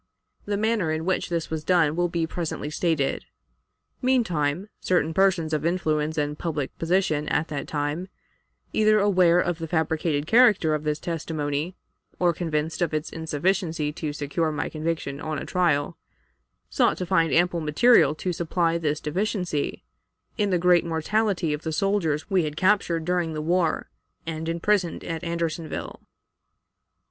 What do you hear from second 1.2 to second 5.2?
this was done will be presently stated. Meantime, certain